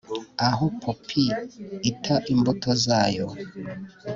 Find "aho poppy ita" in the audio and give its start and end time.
0.47-2.15